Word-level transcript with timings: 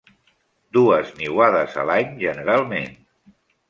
Dues 0.77 1.13
niuades 1.21 1.79
a 1.83 1.87
l'any 1.93 2.19
generalment. 2.27 2.95